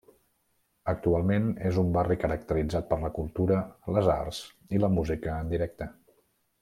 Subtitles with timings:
[0.93, 3.59] Actualment és un barri caracteritzat per la cultura,
[3.99, 4.41] les arts,
[4.79, 5.91] i la música en directe.